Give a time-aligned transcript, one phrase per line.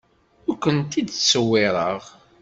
[0.49, 2.01] Ur kent-id-ttṣewwireɣ.